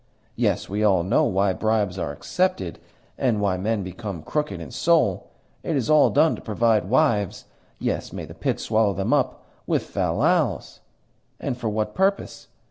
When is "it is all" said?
5.61-6.09